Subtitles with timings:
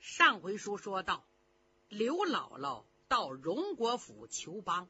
[0.00, 1.26] 上回书说到，
[1.90, 4.88] 刘姥姥到荣国府求帮，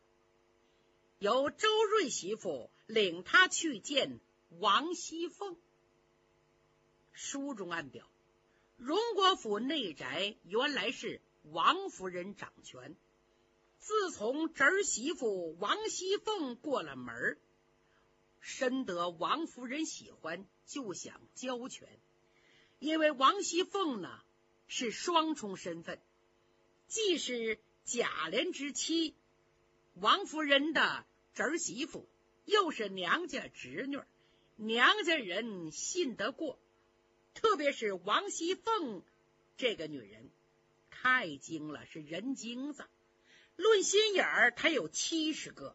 [1.19, 4.21] 由周瑞媳妇领她去见
[4.61, 5.57] 王熙凤。
[7.11, 8.09] 书中暗表，
[8.77, 12.95] 荣国府内宅原来是王夫人掌权，
[13.81, 17.37] 自从侄儿媳妇王熙凤过了门
[18.39, 21.89] 深得王夫人喜欢，就想交权，
[22.79, 24.23] 因为王熙凤呢。
[24.73, 26.01] 是双重身份，
[26.87, 29.17] 既是贾琏之妻
[29.95, 31.05] 王夫人的
[31.35, 32.09] 侄儿媳妇，
[32.45, 34.01] 又是娘家侄女，
[34.55, 36.57] 娘家人信得过。
[37.35, 39.03] 特别是王熙凤
[39.57, 40.31] 这个女人，
[40.89, 42.87] 太精了，是人精子。
[43.57, 45.75] 论心眼儿，她有七十个，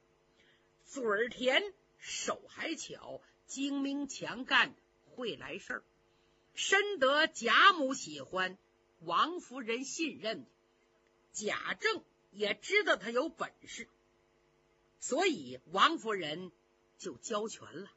[0.85, 4.73] 嘴儿甜，手还巧，精明强干，
[5.09, 5.83] 会来事儿，
[6.53, 8.57] 深得贾母喜欢。
[9.05, 10.45] 王夫人信任
[11.31, 13.87] 贾政，也知道他有本事，
[14.99, 16.51] 所以王夫人
[16.97, 17.91] 就交权了。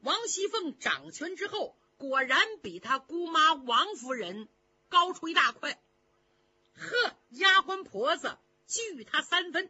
[0.00, 4.48] 王熙凤掌权之后，果然比他姑妈王夫人
[4.88, 5.80] 高出一大块。
[6.74, 9.68] 呵，丫鬟婆子惧他三分，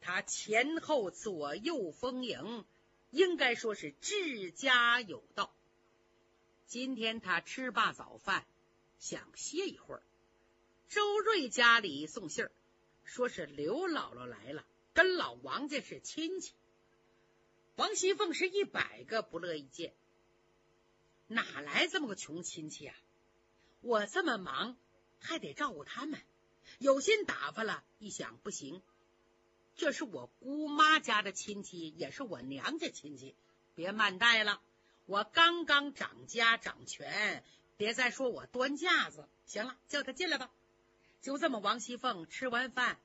[0.00, 2.64] 他前后左右逢迎，
[3.10, 5.50] 应该说是治家有道。
[6.66, 8.44] 今天他吃罢早饭。
[9.04, 10.02] 想歇一会儿，
[10.88, 12.50] 周瑞家里送信儿，
[13.04, 16.54] 说是刘姥姥来了，跟老王家是亲戚。
[17.76, 19.92] 王熙凤是一百个不乐意见，
[21.26, 22.96] 哪来这么个穷亲戚啊？
[23.82, 24.74] 我这么忙，
[25.20, 26.18] 还得照顾他们，
[26.78, 27.84] 有心打发了。
[27.98, 28.80] 一想不行，
[29.76, 33.34] 这是我姑妈家的亲戚，也是我娘家亲戚，
[33.74, 34.62] 别慢待了。
[35.04, 37.44] 我刚刚掌家掌权。
[37.76, 40.50] 别再说我端架子，行了，叫他进来吧。
[41.20, 43.00] 就这么，王熙凤吃完饭，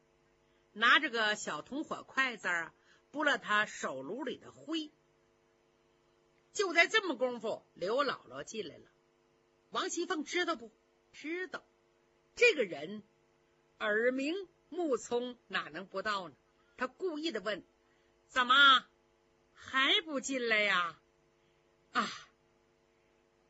[0.73, 2.73] 拿着个小铜火筷子啊，
[3.11, 4.91] 拨了他手炉里的灰。
[6.53, 8.85] 就在这么功夫，刘姥姥进来了。
[9.71, 10.71] 王熙凤知道不？
[11.13, 11.63] 知道。
[12.35, 13.03] 这个人
[13.79, 14.35] 耳明
[14.69, 16.35] 目聪，哪能不到呢？
[16.77, 17.63] 他故意的问
[18.29, 18.85] ：“怎么
[19.53, 20.97] 还不进来呀？”
[21.93, 22.07] 啊，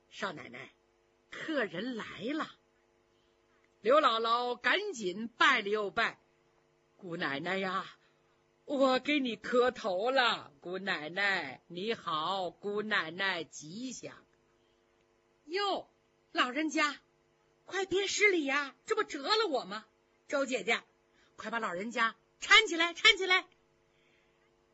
[0.10, 0.72] 少奶奶。
[1.30, 2.50] 客人来了，
[3.82, 6.20] 刘姥姥赶紧拜了又拜，
[6.98, 7.86] 姑奶奶呀，
[8.66, 14.26] 我给你磕头了，姑奶奶你好，姑奶奶吉祥。
[15.46, 15.90] 哟，
[16.32, 17.00] 老人家，
[17.66, 19.86] 快别失礼呀，这不折了我吗？
[20.28, 20.84] 周姐姐，
[21.36, 23.48] 快把老人家搀起来，搀起来。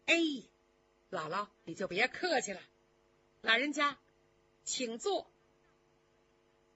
[0.05, 0.15] 哎，
[1.11, 2.61] 姥姥你就别客气了，
[3.41, 3.97] 老人家
[4.63, 5.31] 请坐。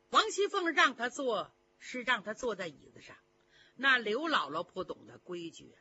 [0.10, 3.16] 王熙凤让他坐，是让他坐在椅子上。
[3.76, 5.80] 那刘姥姥不懂得规矩啊，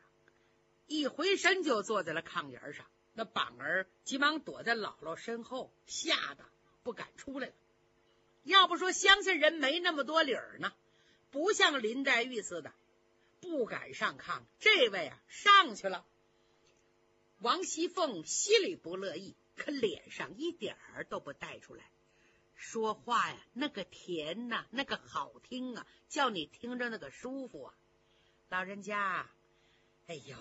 [0.87, 2.87] 一回身就坐在了炕沿上。
[3.15, 6.45] 那板儿急忙躲在姥姥身后，吓得
[6.83, 7.55] 不敢出来了。
[8.45, 10.73] 要不说乡下人没那么多理儿呢，
[11.31, 12.73] 不像林黛玉似的，
[13.41, 14.43] 不敢上炕。
[14.61, 16.07] 这位啊，上去了。
[17.41, 21.85] 王熙凤心里不乐意，可脸上一点儿都不带出来。
[22.59, 27.75] 说话呀，那个甜呐，那个好听啊，叫你听着那个舒服啊。
[28.49, 29.31] 老人家，
[30.09, 30.37] 哎呦，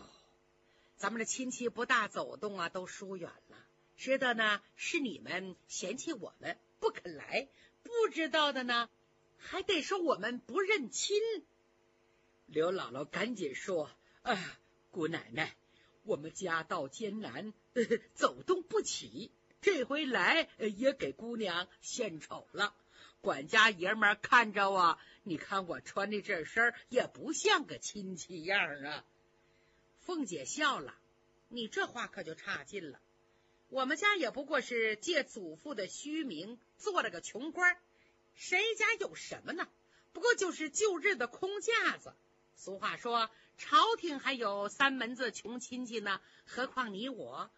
[0.97, 3.57] 咱们的亲戚不大走动啊，都疏远了。
[3.97, 7.47] 知道呢，是你们嫌弃我们不肯来；
[7.83, 8.89] 不知道的呢，
[9.37, 11.21] 还得说我们不认亲。
[12.47, 13.91] 刘姥姥赶紧说
[14.23, 15.55] ：“啊，姑奶奶，
[16.03, 17.53] 我们家道艰难，
[18.15, 19.31] 走动不起。”
[19.61, 22.73] 这回来也给姑娘献丑了，
[23.21, 29.03] 管家爷们看着啊，你看我穿的这身也不像个亲戚样啊。
[30.01, 30.95] 凤姐笑了，
[31.49, 32.99] 你这话可就差劲了。
[33.69, 37.77] 我们家也不过是借祖父的虚名做了个穷官，
[38.35, 39.67] 谁家有什么呢？
[40.13, 42.13] 不过就是旧日的空架子。
[42.55, 47.51] 俗话说，朝廷还有三门子穷亲戚呢，何况你我？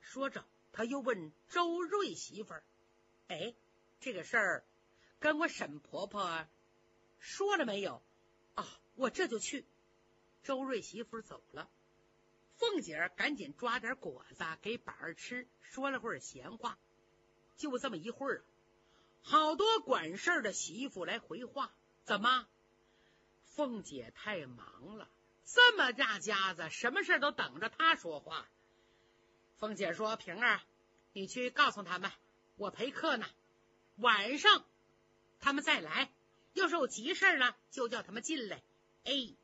[0.00, 0.44] 说着。
[0.78, 2.62] 他又问周瑞媳妇儿
[3.26, 3.52] ：“哎，
[3.98, 4.64] 这个事儿
[5.18, 6.46] 跟我沈婆婆
[7.18, 8.00] 说了没有？
[8.54, 8.64] 啊，
[8.94, 9.66] 我这就去。”
[10.44, 11.68] 周瑞媳妇走了，
[12.58, 16.78] 凤姐赶紧抓点果子给板儿吃，说了会儿闲话。
[17.56, 18.44] 就这么一会儿，
[19.22, 21.72] 好多管事儿的媳妇来回话
[22.06, 22.46] ：“怎么？
[23.42, 25.10] 凤姐太忙了，
[25.44, 28.48] 这么大家子，什么事都等着她说话。”
[29.58, 30.60] 凤姐说：“平儿，
[31.12, 32.12] 你去告诉他们，
[32.56, 33.26] 我陪客呢。
[33.96, 34.64] 晚上
[35.40, 36.12] 他们再来，
[36.52, 38.62] 要是有急事了，就叫他们进来。
[39.02, 39.34] 哎，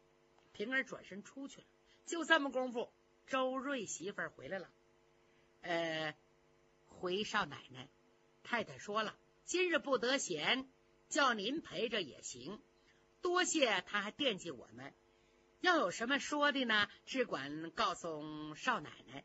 [0.52, 1.66] 平儿转身出去了。
[2.06, 2.92] 就这么功夫，
[3.26, 4.70] 周瑞媳妇儿回来了。
[5.62, 6.14] 呃，
[6.86, 7.88] 回少奶奶，
[8.44, 10.68] 太太说了，今日不得闲，
[11.08, 12.60] 叫您陪着也行。
[13.20, 14.94] 多谢他还惦记我们，
[15.60, 19.24] 要有什么说的呢，只管告诉少奶奶。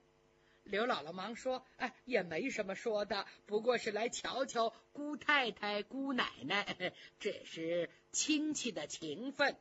[0.63, 9.57] 刘姥姥忙说：“哎，也没什么说的，不过是来瞧瞧姑太太、姑奶奶， 这是亲戚的情分。”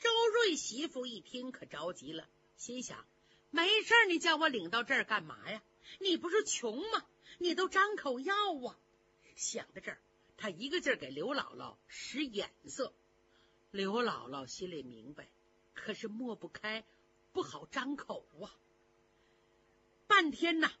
[0.00, 3.04] 周瑞媳妇一听，可着急了，心想
[3.50, 5.62] ：“没事你叫我领到这儿干嘛呀？
[5.98, 7.04] 你不是穷吗？
[7.38, 8.34] 你都张口要
[8.66, 8.78] 啊！”
[9.36, 9.98] 想到这儿，
[10.38, 12.94] 他一个劲儿给刘姥姥使眼色。
[13.70, 15.28] 刘姥姥心里明白，
[15.74, 16.82] 可是抹不开，
[17.32, 18.48] 不好张口啊。
[20.10, 20.72] 半天呐，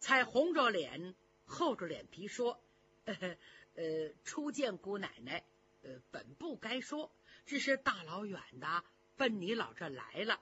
[0.00, 1.14] 才红着脸、
[1.46, 2.60] 厚着脸皮说
[3.06, 3.14] ：“呃，
[3.76, 5.44] 呃，初见姑奶奶，
[5.84, 7.12] 呃，本不该说，
[7.46, 8.82] 只是大老远的
[9.16, 10.40] 奔你老这来了，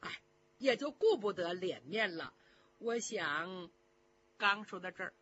[0.00, 0.20] 哎，
[0.58, 2.34] 也就顾不得脸面了。
[2.76, 3.70] 我想，
[4.36, 5.14] 刚说到这儿，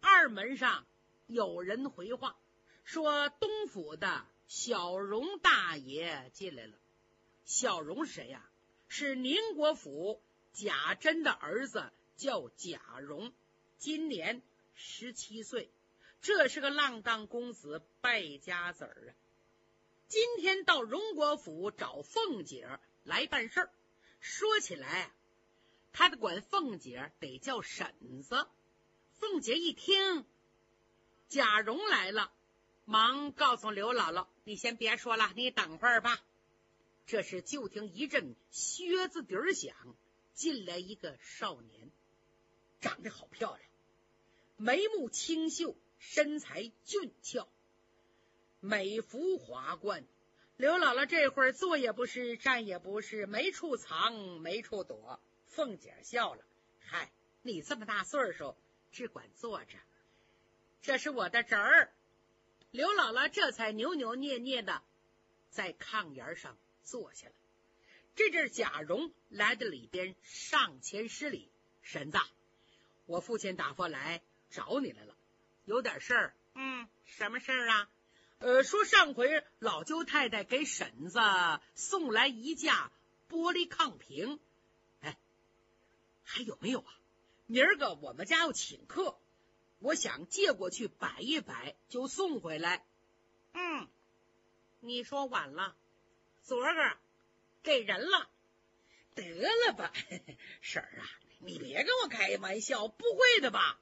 [0.00, 0.84] 二门上
[1.28, 2.36] 有人回话，
[2.82, 6.76] 说东府的小荣大爷进来了。
[7.44, 8.44] 小荣是谁呀？
[8.88, 10.20] 是宁国府。”
[10.56, 13.30] 贾珍的儿子叫贾蓉，
[13.76, 14.40] 今年
[14.74, 15.70] 十七岁，
[16.22, 19.12] 这是个浪荡公子，败家子儿啊！
[20.08, 22.66] 今天到荣国府找凤姐
[23.04, 23.70] 来办事儿。
[24.20, 25.12] 说起来，
[25.92, 27.92] 他得管凤姐得叫婶
[28.22, 28.48] 子。
[29.12, 30.24] 凤姐一听
[31.28, 32.32] 贾蓉来了，
[32.86, 36.18] 忙告诉刘姥姥：“你先别说了，你等会儿吧。”
[37.06, 39.76] 这时就听一阵靴子底儿响。
[40.36, 41.90] 进来一个少年，
[42.80, 43.68] 长得好漂亮，
[44.56, 47.48] 眉目清秀，身材俊俏，
[48.60, 50.04] 美服华冠。
[50.58, 55.18] 刘姥姥这会儿坐也不是，站也不是，没处藏，没处躲。
[55.46, 56.44] 凤姐笑了
[56.80, 57.10] ：“嗨，
[57.40, 58.54] 你这么大岁数，
[58.92, 59.78] 只管坐着。
[60.82, 61.90] 这是我的侄儿。”
[62.72, 64.82] 刘姥姥这才扭扭捏捏的
[65.48, 67.34] 在炕沿上坐下了。
[68.16, 71.50] 这阵贾蓉来到里边，上前施礼
[71.84, 72.18] ：“婶子，
[73.04, 75.14] 我父亲打发来找你来了，
[75.66, 76.34] 有点事儿。
[76.54, 77.90] 嗯，什么事儿啊？
[78.38, 81.20] 呃，说上回老舅太太给婶子
[81.74, 82.90] 送来一架
[83.28, 84.40] 玻璃炕瓶，
[85.02, 85.18] 哎，
[86.24, 86.98] 还有没有啊？
[87.44, 89.18] 明儿个我们家要请客，
[89.78, 92.82] 我想借过去摆一摆，就送回来。
[93.52, 93.86] 嗯，
[94.80, 95.76] 你说晚了，
[96.42, 96.96] 昨个。”
[97.66, 98.30] 给人了，
[99.16, 99.92] 得了吧，
[100.60, 101.04] 婶儿啊，
[101.40, 103.80] 你别跟我开玩笑，不会的吧？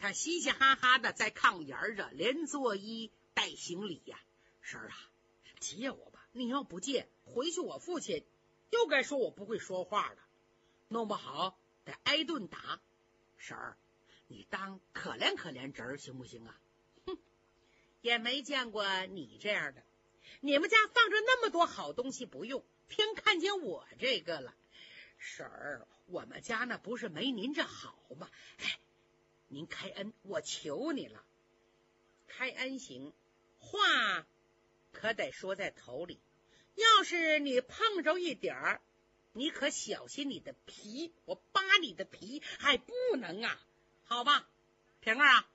[0.00, 4.18] 他嘻嘻哈哈的在炕沿着连作揖带行礼呀。
[4.60, 4.96] 婶儿啊，
[5.60, 8.26] 借我吧，你要不借，回去我父亲
[8.70, 10.18] 又该说我不会说话了，
[10.88, 12.80] 弄不好得挨顿打。
[13.38, 13.76] 婶儿，
[14.26, 16.58] 你当可怜可怜侄儿行不行啊？
[17.06, 17.16] 哼，
[18.00, 19.84] 也没见过你这样的。
[20.40, 24.54] 你们家放着那么多好东西不用，偏看见我这个了，
[25.18, 28.30] 婶儿，我们家那不是没您这好吗？
[28.58, 28.78] 哎，
[29.48, 31.24] 您开恩，我求你了，
[32.26, 33.12] 开恩行，
[33.58, 34.26] 话
[34.92, 36.18] 可得说在头里。
[36.74, 38.80] 要是你碰着一点儿，
[39.32, 43.60] 你可小心你的皮，我扒你的皮还不能啊？
[44.04, 44.48] 好吧，
[45.00, 45.48] 平儿啊，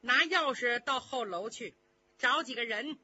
[0.00, 1.74] 拿钥匙到后楼去
[2.18, 2.98] 找几个人。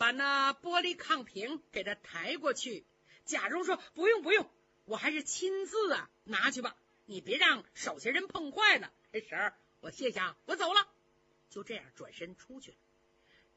[0.00, 2.86] 把那玻璃炕屏给他抬过去。
[3.26, 4.50] 贾蓉说：“不用不用，
[4.86, 6.74] 我还是亲自啊拿去吧。
[7.04, 10.88] 你别让手下人碰坏了。”婶儿，我谢谢啊，我走了。
[11.50, 12.78] 就这样转身出去了。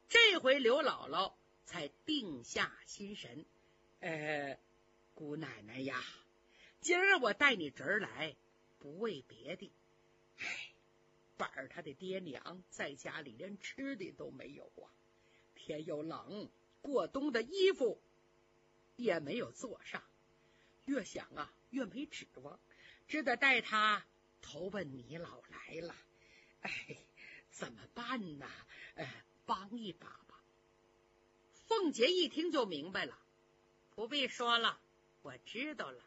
[0.10, 1.32] 这回刘姥姥
[1.66, 3.46] 才定下心神。
[4.02, 4.60] 呃，
[5.16, 6.04] 姑奶奶呀，
[6.82, 8.36] 今儿我带你侄儿来，
[8.80, 9.72] 不为别的。
[10.40, 10.74] 唉，
[11.38, 14.92] 板儿他的爹娘在家里连吃的都没有啊。
[15.64, 16.50] 天又冷，
[16.82, 18.02] 过冬的衣服
[18.98, 20.04] 也没有做上，
[20.84, 22.60] 越想啊越没指望，
[23.08, 24.06] 只得带他
[24.42, 25.96] 投奔你老来了。
[26.64, 26.98] 哎，
[27.50, 28.46] 怎么办呢？
[28.96, 30.44] 哎，帮一把吧。
[31.66, 33.18] 凤姐一听就明白了，
[33.96, 34.78] 不必说了，
[35.22, 36.04] 我知道了。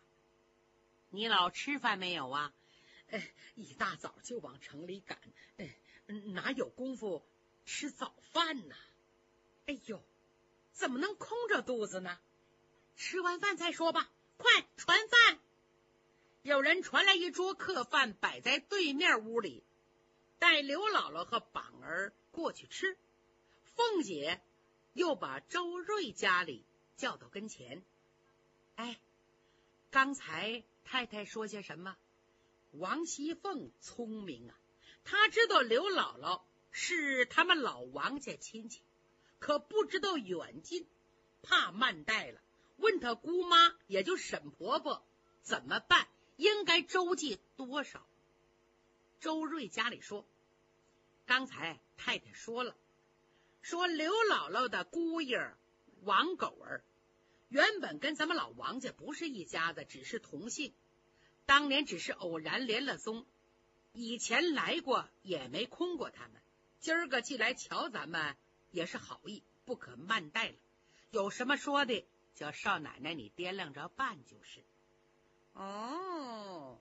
[1.09, 2.53] 你老吃饭没有啊？
[3.09, 5.19] 哎，一大早就往城里赶，
[5.57, 5.75] 哎，
[6.35, 7.25] 哪有功夫
[7.65, 8.77] 吃早饭呢？
[9.67, 10.01] 哎呦，
[10.73, 12.19] 怎么能空着肚子呢？
[12.97, 14.11] 吃完饭再说吧。
[14.37, 15.41] 快传饭！
[16.43, 19.65] 有人传来一桌客饭，摆在对面屋里，
[20.39, 22.97] 带刘姥姥和榜儿过去吃。
[23.75, 24.41] 凤姐
[24.93, 26.65] 又把周瑞家里
[26.97, 27.83] 叫到跟前，
[28.77, 29.01] 哎，
[29.91, 31.97] 刚才太太说些什么？
[32.73, 34.55] 王熙凤聪明啊，
[35.03, 38.83] 她知道刘姥姥是他们老王家亲戚，
[39.39, 40.87] 可不知道远近，
[41.43, 42.41] 怕慢待了。
[42.77, 45.03] 问他姑妈，也就沈婆婆
[45.43, 46.07] 怎么办？
[46.37, 48.07] 应该周济多少？
[49.21, 50.27] 周瑞家里说，
[51.25, 52.77] 刚才太太说了，
[53.63, 55.55] 说刘姥姥的姑爷
[56.03, 56.85] 王狗儿，
[57.49, 60.75] 原本跟咱们老王家不是一家子，只是同姓。
[61.47, 63.25] 当年只是偶然连了宗，
[63.93, 66.43] 以前来过也没空过他们。
[66.81, 68.37] 今儿个既来瞧咱们，
[68.71, 70.55] 也是好意，不可慢待了。
[71.11, 72.05] 有什么说的，
[72.35, 74.63] 叫少奶奶你掂量着办就是。
[75.55, 76.79] 哦，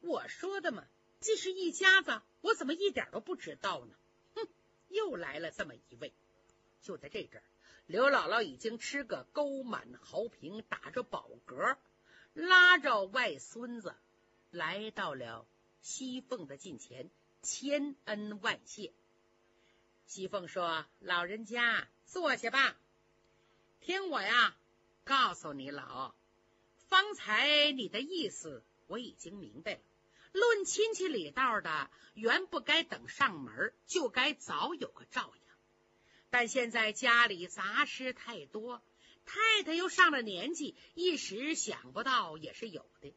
[0.00, 0.84] 我说的嘛，
[1.20, 3.94] 既是一家子，我怎么一点都不知道呢？
[4.34, 4.48] 哼，
[4.88, 6.12] 又来了这么一位。
[6.80, 7.42] 就在这阵，
[7.86, 11.76] 刘姥姥已经吃个沟满豪瓶，打着饱嗝。
[12.34, 13.96] 拉着外孙子
[14.50, 15.44] 来到了
[15.82, 17.10] 西凤的近前，
[17.42, 18.92] 千恩万谢。
[20.08, 22.74] 西凤说：“老人家坐下吧，
[23.82, 24.56] 听我呀，
[25.04, 26.14] 告诉你老，
[26.88, 29.80] 方才你的意思我已经明白了。
[30.32, 35.42] 论亲戚里道的，原不该等上门，就该早有个照应。
[36.30, 38.82] 但现在家里杂事太多。”
[39.30, 43.12] 太太又上了年纪，一时想不到也是有的。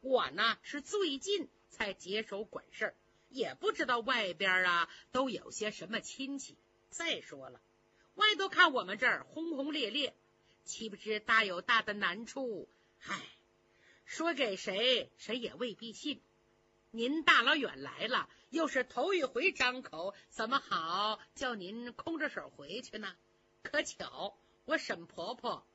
[0.00, 2.94] 我呢是最近才接手管事儿，
[3.32, 6.56] 也不知道外边啊都有些什么亲戚。
[6.90, 7.60] 再说了，
[8.14, 10.14] 外头看我们这儿轰轰烈烈，
[10.64, 12.68] 岂不知大有大的难处？
[13.06, 13.20] 唉，
[14.04, 16.20] 说给谁，谁也未必信。
[16.90, 23.16] 您大老远来了，又是头一回张口，怎么好叫您空着手回去呢？
[23.62, 24.36] 可巧。
[24.64, 25.66] 我沈婆婆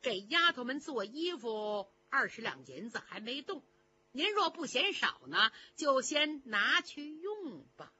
[0.00, 3.62] 给丫头们做衣服，二十两银子还没动。
[4.12, 7.92] 您若不嫌少呢，就先拿去用吧。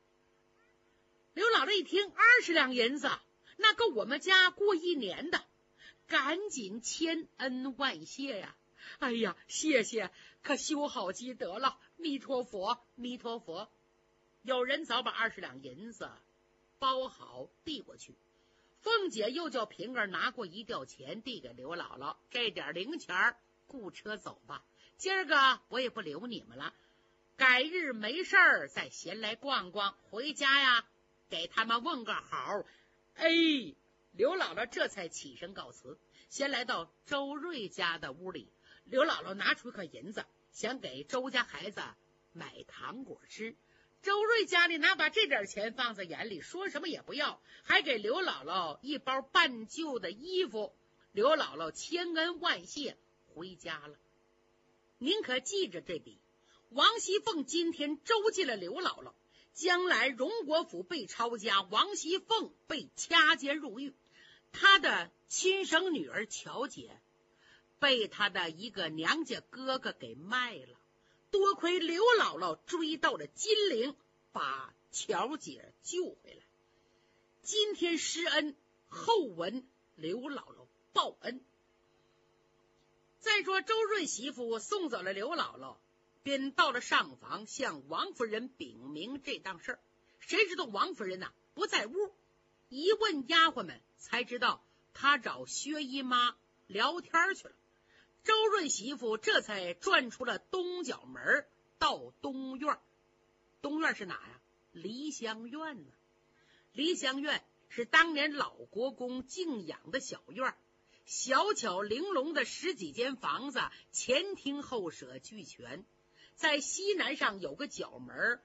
[1.35, 3.09] 刘姥姥一听，二十两银子，
[3.57, 5.45] 那够我们家过一年的，
[6.09, 8.57] 赶紧千恩万谢呀！
[8.99, 10.11] 哎呀，谢谢，
[10.43, 11.79] 可修好积德了。
[11.97, 13.71] 弥陀佛，弥陀佛。
[14.43, 16.11] 有人早把二十两银子
[16.79, 18.15] 包好递过去。
[18.81, 23.37] 凤姐又叫平儿拿过一吊钱，递给刘姥姥，这点零钱
[23.67, 24.65] 雇车走吧。
[25.01, 26.75] 今儿个我也不留你们了，
[27.39, 29.97] 改日没事儿再闲来逛逛。
[30.11, 30.85] 回家呀，
[31.31, 32.67] 给他们问个好。
[33.15, 33.27] 哎，
[34.13, 38.53] 刘姥姥这才起身告辞，先来到周瑞家的屋里。
[38.85, 41.81] 刘姥姥拿出一块银子，想给周家孩子
[42.35, 43.57] 买糖果吃。
[44.03, 50.75] 周瑞家里哪把这点钱放在眼里，说什么也不要，还给刘姥姥一包半旧的衣服。
[51.13, 52.99] 刘姥姥千恩万谢，
[53.35, 53.97] 回家了。
[55.03, 56.19] 您可记着这笔。
[56.69, 59.15] 王熙凤今天周济了刘姥姥，
[59.55, 63.95] 将来荣国府被抄家，王熙凤被掐监入狱，
[64.53, 67.01] 她的亲生女儿乔姐
[67.79, 70.79] 被她的一个娘家哥哥给卖了。
[71.31, 73.97] 多亏刘姥姥追到了金陵，
[74.33, 76.43] 把乔姐救回来。
[77.43, 78.55] 今天施恩，
[78.89, 79.67] 后闻
[79.97, 81.41] 刘姥姥报恩。
[83.21, 85.77] 再说周润媳妇送走了刘姥姥，
[86.23, 89.81] 便到了上房向王夫人禀明这档事儿。
[90.21, 91.93] 谁知道王夫人呐不在屋，
[92.69, 96.35] 一问丫鬟们才知道她找薛姨妈
[96.67, 97.55] 聊天去了。
[98.25, 101.47] 周润媳妇这才转出了东角门，
[101.79, 102.79] 到东院。
[103.61, 104.41] 东院是哪呀？
[104.73, 105.93] 梨香院呢？
[106.73, 110.55] 梨香院是当年老国公敬养的小院，
[111.11, 115.85] 小巧玲珑的十几间房子，前厅后舍俱全。
[116.37, 118.41] 在西南上有个角门，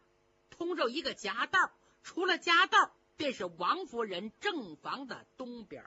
[0.50, 5.86] 通着一个夹道，除了夹道，便是王夫人正房的东边。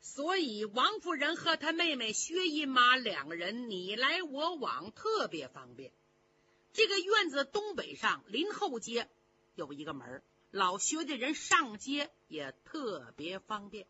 [0.00, 5.90] 所以王夫人和她妹妹薛姨妈两个人你来我往，特别方便。
[6.72, 9.08] 这个院子东北上临后街
[9.56, 10.22] 有一个门，
[10.52, 13.88] 老薛家人上街也特别方便。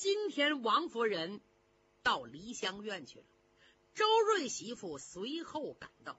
[0.00, 1.42] 今天王夫人
[2.02, 3.24] 到梨香院去了，
[3.94, 6.18] 周瑞媳妇随后赶到，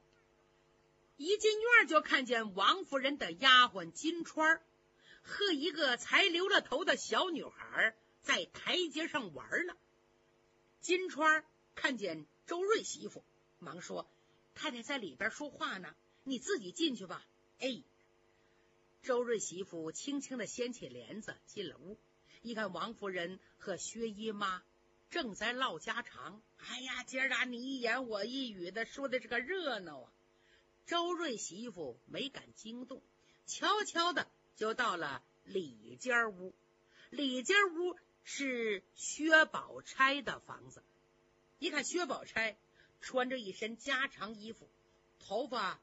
[1.18, 4.60] 一进院就看见王夫人的丫鬟金钏
[5.24, 7.96] 和一个才留了头的小女孩。
[8.22, 9.76] 在台阶上玩呢，
[10.80, 13.24] 金钏看见周瑞媳妇，
[13.58, 14.08] 忙说
[14.54, 17.26] ：“太太在里边说话呢，你自己进去吧。”
[17.58, 17.82] 哎，
[19.02, 21.98] 周瑞媳妇轻轻的掀起帘子进了屋，
[22.42, 24.64] 一看王夫人和薛姨妈
[25.10, 26.42] 正在唠家常。
[26.58, 30.12] 哎呀，今儿俩你一言我一语的说的这个热闹啊！
[30.88, 33.02] 周瑞媳妇没敢惊动，
[33.46, 36.54] 悄悄的就到了里间屋。
[37.10, 40.84] 里间屋是薛宝钗的房子。
[41.60, 42.58] 一看薛宝钗
[43.02, 44.68] 穿着一身家常衣服，
[45.20, 45.80] 头发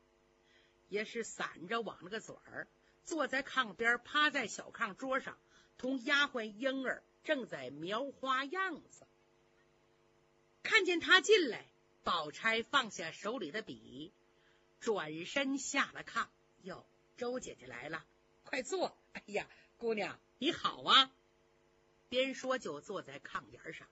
[0.88, 2.66] 也是散着往了个嘴儿，
[3.04, 5.38] 坐在炕边，趴在小炕桌上，
[5.78, 9.06] 同丫鬟莺儿正在描花样子。
[10.62, 11.64] 看见他进来，
[12.04, 14.12] 宝钗放下手里的笔，
[14.80, 16.26] 转身下了炕。
[16.62, 16.84] 哟，
[17.16, 18.04] 周姐姐来了，
[18.44, 18.96] 快坐。
[19.12, 21.10] 哎呀，姑娘你好啊！
[22.08, 23.86] 边说就坐在炕沿上。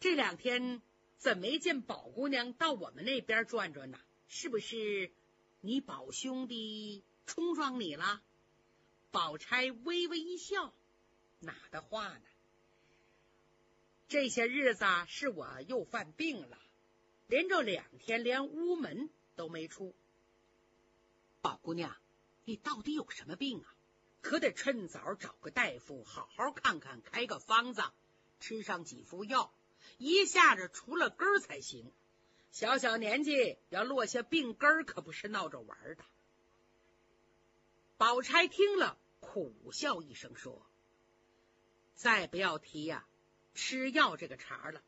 [0.00, 0.82] 这两天
[1.18, 4.00] 怎没见宝姑娘到我们那边转转呢？
[4.28, 5.10] 是不是
[5.60, 8.20] 你宝兄弟冲撞你了？
[9.10, 10.72] 宝钗微微一笑，
[11.40, 12.22] 哪的话呢？
[14.08, 16.58] 这些日子是我又犯病了，
[17.26, 19.94] 连着两天连屋门都没出。
[21.40, 21.96] 宝姑娘，
[22.44, 23.74] 你到底有什么病啊？
[24.20, 27.82] 可得趁早找个大夫好好看看，开个方子，
[28.38, 29.50] 吃上几副药。
[29.96, 31.90] 一下子除了根才行，
[32.50, 36.04] 小小年纪要落下病根儿，可不是闹着玩的。
[37.96, 40.66] 宝钗听了，苦笑一声说
[42.00, 43.04] ：“再不要提呀，
[43.54, 44.80] 吃药这个茬了。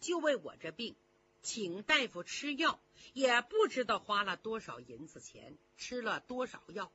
[0.00, 0.96] 就为我这病，
[1.40, 2.80] 请大夫吃药，
[3.12, 6.90] 也不知道花了多少银子钱，吃了多少药，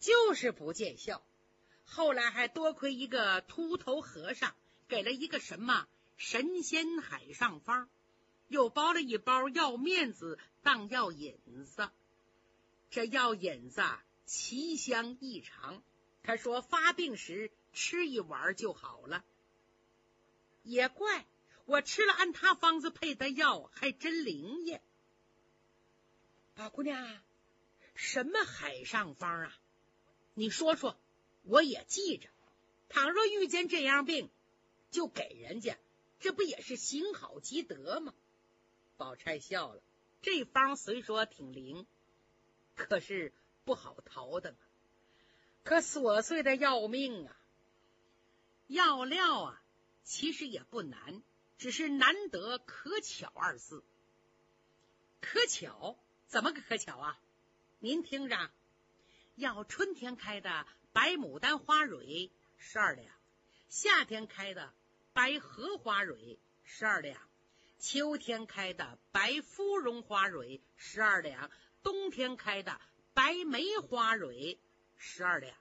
[0.00, 1.22] 就是不见效。
[1.84, 4.56] 后来还多亏一个秃头和尚
[4.88, 7.88] 给了一个什么。”神仙海上方，
[8.48, 11.90] 又包了一包药面子当药引子。
[12.90, 13.84] 这药引子
[14.24, 15.80] 奇香异常，
[16.24, 19.22] 他说发病时吃一碗就好了。
[20.62, 21.26] 也怪
[21.66, 24.80] 我吃了按他方子配的药，还真灵验。
[26.54, 27.20] 宝姑娘，
[27.94, 29.58] 什么海上方啊？
[30.32, 30.96] 你说说，
[31.42, 32.30] 我也记着。
[32.88, 34.30] 倘若遇见这样病，
[34.90, 35.76] 就给人家。
[36.20, 38.14] 这不也是行好积德吗？
[38.96, 39.82] 宝钗笑了，
[40.22, 41.86] 这方虽说挺灵，
[42.76, 43.32] 可是
[43.64, 44.58] 不好逃的嘛。
[45.64, 47.36] 可琐碎的要命啊！
[48.66, 49.62] 药料啊，
[50.02, 51.22] 其实也不难，
[51.58, 53.84] 只是难得可巧二字。
[55.20, 57.18] 可巧怎么个可巧啊？
[57.78, 58.50] 您听着，
[59.34, 63.14] 要春天开的白牡丹花蕊十二两，
[63.68, 64.72] 夏天开的。
[65.12, 67.20] 白荷花蕊十二两，
[67.78, 71.52] 秋天开的白芙蓉花蕊十二两，
[71.84, 72.80] 冬天开的
[73.12, 74.58] 白梅花蕊
[74.96, 75.56] 十二两。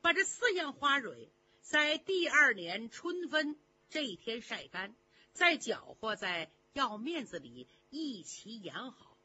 [0.00, 1.30] 把这四样花蕊
[1.64, 3.56] 在第二年春分
[3.88, 4.94] 这一天晒干，
[5.32, 9.16] 再搅和在药面子里一起养好。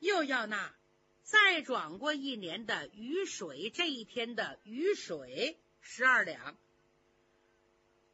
[0.00, 0.74] 又要那
[1.22, 6.58] 再转过一年的雨水这一天的雨水十二两。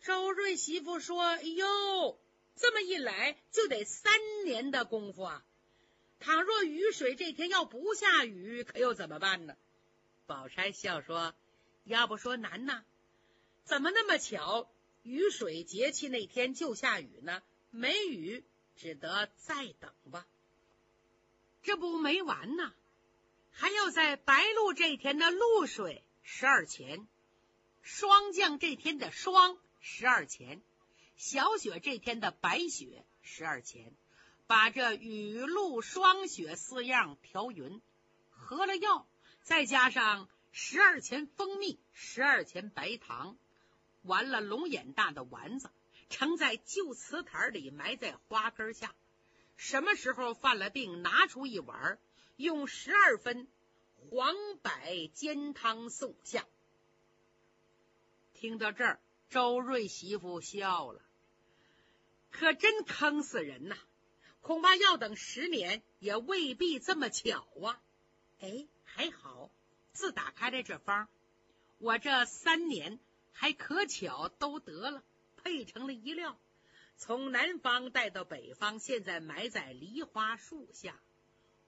[0.02, 2.20] 周瑞媳妇说：“哎呦，
[2.54, 4.12] 这么一来就得三
[4.44, 5.44] 年的功夫啊！
[6.20, 9.56] 倘若雨水这天要不下雨，可又怎么办呢？”
[10.26, 11.34] 宝钗笑说
[11.84, 12.84] ：“要不说难呢，
[13.68, 14.66] 怎么那么巧？
[15.02, 17.42] 雨水节气那天就下雨呢？
[17.70, 18.42] 没雨，
[18.76, 20.26] 只得再等吧。
[21.62, 22.72] 这不没完呢，
[23.52, 27.06] 还要在白露这天的露水十二钱，
[27.82, 30.62] 霜降这天的霜。”十二钱，
[31.18, 33.92] 小雪这天的白雪十二钱，
[34.46, 37.82] 把这雨露霜雪四样调匀，
[38.30, 39.06] 合了药，
[39.42, 43.36] 再加上十二钱蜂蜜，十二钱白糖，
[44.02, 45.70] 完了龙眼大的丸子，
[46.08, 48.94] 盛在旧瓷坛里，埋在花根下。
[49.56, 51.98] 什么时候犯了病，拿出一碗，
[52.36, 53.48] 用十二分
[54.10, 54.72] 黄柏
[55.14, 56.46] 煎汤送下。
[58.34, 59.00] 听到这儿。
[59.30, 61.02] 周瑞媳妇笑了，
[62.30, 63.76] 可真坑死人呐！
[64.40, 67.78] 恐怕要等十年也未必这么巧啊！
[68.40, 69.50] 哎，还好，
[69.92, 71.08] 自打开了这方，
[71.76, 72.98] 我这三年
[73.40, 75.04] 还可巧都得了，
[75.36, 76.36] 配成了一料，
[76.96, 80.98] 从南方带到北方，现在埋在梨花树下。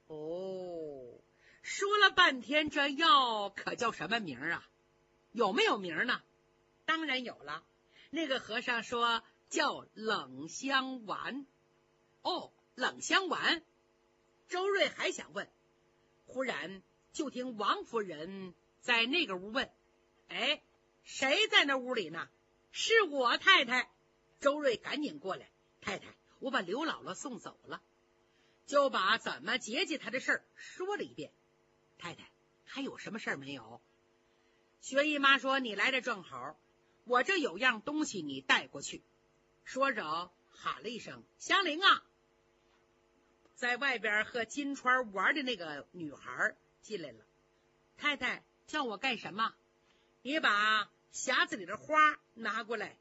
[0.09, 1.15] 哦，
[1.63, 4.69] 说了半天，这药可叫什么名啊？
[5.31, 6.21] 有没有名呢？
[6.87, 7.63] 当然有了，
[8.11, 11.47] 那个和尚说叫冷香丸。
[12.23, 13.63] 哦，冷香丸。
[14.49, 15.49] 周瑞还想问，
[16.27, 19.71] 忽然就听王夫人在那个屋问
[20.27, 20.61] ：“哎，
[21.13, 22.29] 谁在那屋里呢
[22.73, 23.91] ？”“是我太太。”
[24.41, 25.51] 周瑞赶紧过来
[25.83, 26.07] ：“太太，
[26.39, 27.83] 我把刘姥姥送走了。”
[28.67, 31.33] 就把怎么接济他的事儿说了一遍。
[31.99, 32.31] 太太，
[32.65, 33.83] 还有什么事儿没有？
[34.81, 36.57] 薛姨妈说：“你来的正好，
[37.05, 39.03] 我这有样东西，你带过去。”
[39.65, 42.05] 说着喊了一声：“香菱啊！”
[43.57, 47.25] 在外边和金钏玩的那个女孩进来了。
[47.99, 49.53] 太太叫我干什么？
[50.23, 52.97] 你把匣子里的花拿过来。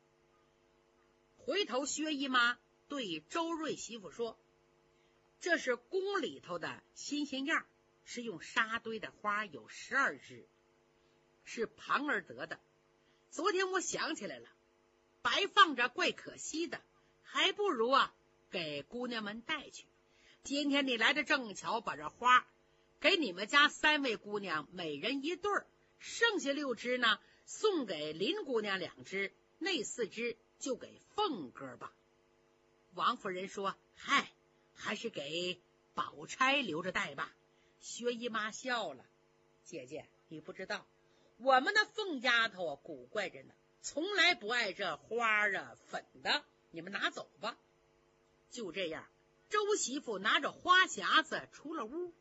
[1.38, 4.38] 回头薛姨妈对周瑞媳妇说。
[5.41, 7.65] 这是宫里头的新鲜样，
[8.04, 10.45] 是用沙堆的花，有十二枝，
[11.45, 12.60] 是旁儿得的。
[13.32, 14.50] 昨天我想起来了，
[15.22, 16.82] 白放着怪可惜的，
[17.24, 18.13] 还不如啊
[18.52, 19.86] 给姑娘们带去。
[20.43, 22.45] 今天你来的正巧，把这花
[23.00, 25.50] 给你们家三位姑娘每人一对，
[26.00, 27.17] 剩下六只呢
[27.49, 31.91] 送给林姑娘两只，那四只就给凤哥吧。
[32.93, 34.31] 王夫人说：“嗨。”
[34.81, 35.59] 还是给
[35.93, 37.35] 宝钗留着带吧。
[37.81, 39.03] 薛姨妈笑了
[39.65, 40.85] ：“姐姐，你不知道，
[41.38, 46.45] 我们那凤丫头啊，古怪着呢，从来不爱这花啊粉的。
[46.71, 47.57] 你们拿走吧。”
[48.51, 49.05] 就这样，
[49.49, 52.13] 周媳妇拿着花匣子出了屋，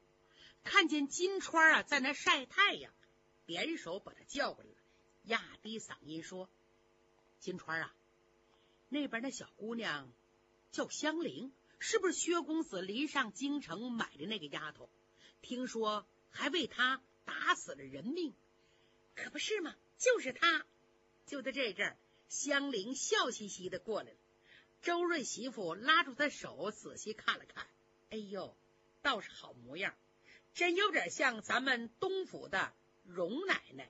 [0.64, 2.92] 看见金钏啊在那晒太阳，
[3.46, 4.67] 点手把她叫过来，
[5.28, 6.48] 压低嗓音说
[7.38, 7.94] ：“金川啊，
[8.88, 10.12] 那边那小姑娘
[10.72, 14.90] 叫香菱。”是不是薛公子临上京城买的那个丫头？
[15.42, 18.34] 听说还为他打死了人命，
[19.14, 19.76] 可不是吗？
[19.96, 20.66] 就是她。
[21.24, 21.96] 就在这阵儿，
[22.28, 24.16] 香菱笑嘻嘻的过来了。
[24.82, 27.64] 周瑞媳妇拉住她手，仔细看了看，
[28.10, 28.56] 哎呦，
[29.00, 29.94] 倒是好模样，
[30.54, 32.72] 真有点像咱们东府的
[33.04, 33.88] 荣奶奶。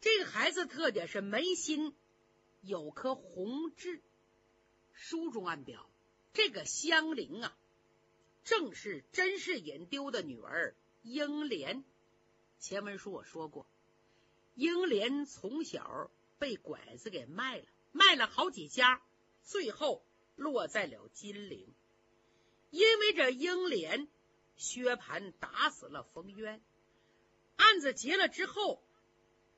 [0.00, 1.94] 这个孩子特点是眉心
[2.62, 4.02] 有颗红痣。
[4.92, 5.86] 书中暗表。
[6.32, 7.56] 这个香菱啊，
[8.44, 11.84] 正是甄士隐丢的女儿英莲。
[12.60, 13.66] 前文书我说过，
[14.54, 19.02] 英莲从小被拐子给卖了，卖了好几家，
[19.42, 20.04] 最后
[20.36, 21.74] 落在了金陵。
[22.70, 24.06] 因为这英莲，
[24.56, 26.62] 薛蟠打死了冯渊。
[27.56, 28.80] 案子结了之后，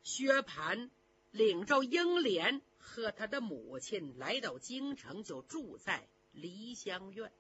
[0.03, 0.91] 薛蟠
[1.31, 6.09] 领着英莲和他的母亲来到京城，就住在。
[6.33, 7.31] 梨香院，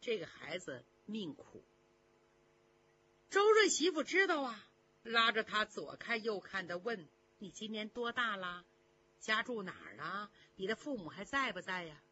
[0.00, 1.62] 这个孩子命苦。
[3.30, 4.68] 周瑞媳妇知道啊，
[5.04, 7.06] 拉着他左看右看的问
[7.38, 8.64] ：“你今年多大了？
[9.20, 10.30] 家住哪儿啊？
[10.56, 12.02] 你的父母还在不在呀？”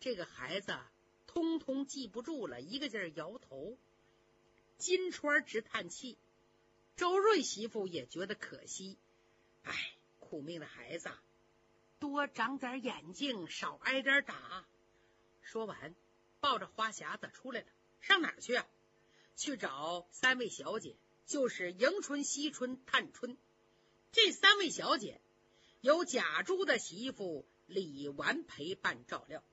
[0.00, 0.78] 这个孩子
[1.26, 3.76] 通通记不住了，一个劲儿摇头。
[4.78, 6.16] 金钏直叹气，
[6.98, 8.98] 周瑞媳妇也觉得可惜。
[9.62, 9.72] 哎，
[10.18, 11.08] 苦命的孩子，
[12.00, 14.66] 多长点眼睛，少挨点打。
[15.40, 15.94] 说完，
[16.40, 17.66] 抱着花匣子出来了。
[18.00, 18.66] 上哪儿去啊？
[19.36, 23.38] 去找三位小姐，就是迎春、惜春、探春。
[24.10, 25.20] 这三位小姐
[25.80, 29.44] 有贾珠的媳妇李纨陪伴照料。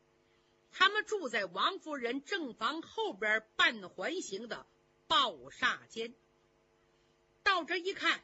[0.72, 4.66] 他们住在王夫人正房后边半环形的
[5.06, 6.16] 抱厦间。
[7.46, 8.24] 到这一看，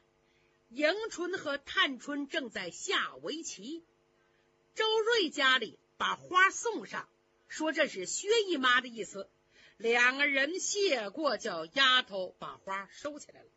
[0.70, 3.86] 迎春和探春正在下围棋。
[4.74, 7.08] 周瑞家里把花送上。
[7.48, 9.30] 说这是薛姨妈的意思，
[9.78, 13.48] 两个人谢过，叫丫头把花收起来了。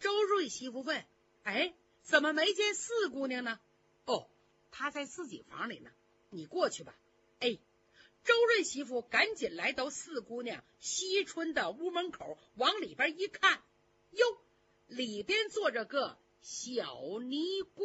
[0.00, 1.06] 周瑞媳妇问
[1.44, 3.60] ：“哎，怎么没见四姑娘呢
[4.04, 4.28] ？”“哦，
[4.72, 5.90] 她在自己房里呢，
[6.30, 6.92] 你过去吧。”
[7.38, 7.56] 哎，
[8.24, 13.62] 周瑞媳妇赶紧来到四姑娘惜春的屋门口，往里边一看，
[14.10, 14.38] 哟，
[14.86, 16.84] 里边坐着个小
[17.24, 17.82] 尼姑。